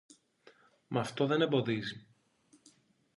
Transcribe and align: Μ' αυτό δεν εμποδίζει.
Μ' 0.89 0.97
αυτό 0.97 1.25
δεν 1.27 1.41
εμποδίζει. 1.41 2.07